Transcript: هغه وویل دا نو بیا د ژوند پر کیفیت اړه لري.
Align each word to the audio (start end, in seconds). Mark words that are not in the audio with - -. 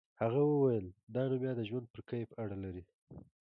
هغه 0.21 0.41
وویل 0.45 0.87
دا 1.15 1.21
نو 1.29 1.35
بیا 1.43 1.51
د 1.55 1.61
ژوند 1.69 1.85
پر 1.91 2.01
کیفیت 2.09 2.31
اړه 2.43 2.57
لري. 2.63 2.83